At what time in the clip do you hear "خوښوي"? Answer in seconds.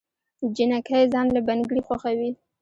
1.87-2.31